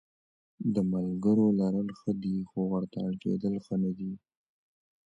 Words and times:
د 0.73 0.75
ملګرو 0.91 1.47
لرل 1.59 1.89
ښه 1.99 2.11
دي 2.21 2.37
خو 2.49 2.59
ورته 2.71 2.97
اړ 3.05 3.13
کېدل 3.23 3.53
ښه 3.65 3.75
نه 3.83 3.91
دي. 3.97 4.11